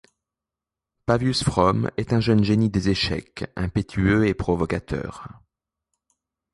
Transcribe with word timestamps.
Pavius 1.05 1.43
Fromm 1.43 1.91
est 1.95 2.11
un 2.11 2.19
jeune 2.19 2.43
génie 2.43 2.71
des 2.71 2.89
échecs, 2.89 3.45
impétueux 3.55 4.25
et 4.25 4.33
provocateur. 4.33 5.27